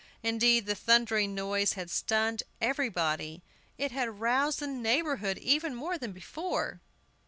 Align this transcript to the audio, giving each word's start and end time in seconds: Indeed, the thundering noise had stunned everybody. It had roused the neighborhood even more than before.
Indeed, 0.23 0.65
the 0.65 0.73
thundering 0.73 1.35
noise 1.35 1.73
had 1.73 1.91
stunned 1.91 2.41
everybody. 2.59 3.43
It 3.77 3.91
had 3.91 4.19
roused 4.19 4.57
the 4.59 4.65
neighborhood 4.65 5.37
even 5.37 5.75
more 5.75 5.95
than 5.99 6.11
before. 6.11 6.81